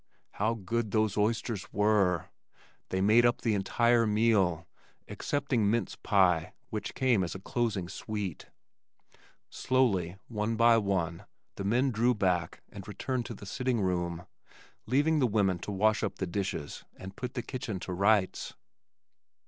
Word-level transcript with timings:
How 0.31 0.55
good 0.55 0.89
those 0.89 1.15
oysters 1.15 1.71
were! 1.71 2.29
They 2.89 3.01
made 3.01 3.23
up 3.23 3.41
the 3.41 3.53
entire 3.53 4.07
meal, 4.07 4.67
excepting 5.07 5.69
mince 5.69 5.95
pie 5.95 6.53
which 6.71 6.95
came 6.95 7.23
as 7.23 7.35
a 7.35 7.39
closing 7.39 7.87
sweet. 7.87 8.47
Slowly, 9.51 10.17
one 10.27 10.55
by 10.55 10.79
one, 10.79 11.25
the 11.55 11.63
men 11.63 11.91
drew 11.91 12.15
back 12.15 12.63
and 12.71 12.87
returned 12.87 13.27
to 13.27 13.35
the 13.35 13.45
sitting 13.45 13.79
room, 13.79 14.25
leaving 14.87 15.19
the 15.19 15.27
women 15.27 15.59
to 15.59 15.71
wash 15.71 16.01
up 16.01 16.15
the 16.15 16.25
dishes 16.25 16.83
and 16.95 17.15
put 17.15 17.35
the 17.35 17.43
kitchen 17.43 17.79
to 17.81 17.93
rights. 17.93 18.55